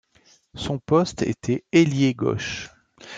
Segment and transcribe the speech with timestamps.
[0.55, 2.71] Son poste était ailier gauche.